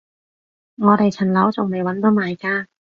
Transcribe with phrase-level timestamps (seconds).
[0.77, 2.67] 我哋層樓仲未搵到買家